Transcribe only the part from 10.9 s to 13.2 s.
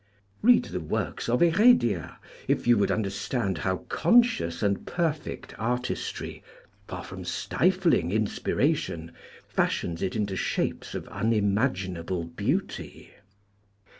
of unimaginable beauty.